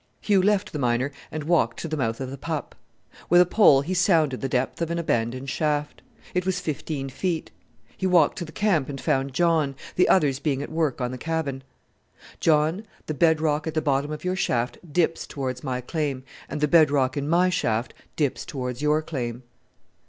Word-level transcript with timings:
Hugh 0.19 0.41
left 0.41 0.73
the 0.73 0.79
miner 0.79 1.11
and 1.31 1.43
walked 1.43 1.77
to 1.81 1.87
the 1.87 1.95
mouth 1.95 2.19
of 2.19 2.31
the 2.31 2.35
pup. 2.39 2.73
With 3.29 3.39
a 3.39 3.45
pole 3.45 3.81
he 3.81 3.93
sounded 3.93 4.41
the 4.41 4.49
depth 4.49 4.81
of 4.81 4.89
an 4.89 4.97
abandoned 4.97 5.47
shaft. 5.51 6.01
It 6.33 6.43
was 6.43 6.59
fifteen 6.59 7.07
feet. 7.07 7.51
He 7.95 8.07
walked 8.07 8.39
to 8.39 8.45
the 8.45 8.51
camp 8.51 8.89
and 8.89 8.99
found 8.99 9.31
John, 9.33 9.75
the 9.97 10.09
others 10.09 10.39
being 10.39 10.63
at 10.63 10.71
work 10.71 11.01
on 11.01 11.11
the 11.11 11.19
cabin. 11.19 11.63
"John, 12.39 12.87
the 13.05 13.13
bed 13.13 13.39
rock 13.39 13.67
at 13.67 13.75
the 13.75 13.79
bottom 13.83 14.09
of 14.11 14.23
your 14.25 14.35
shaft 14.35 14.79
dips 14.91 15.27
towards 15.27 15.63
my 15.63 15.81
claim, 15.81 16.23
and 16.49 16.61
the 16.61 16.67
bed 16.67 16.89
rock 16.89 17.15
in 17.15 17.29
my 17.29 17.51
shaft 17.51 17.93
dips 18.15 18.43
towards 18.43 18.81
your 18.81 19.03
claim." 19.03 19.43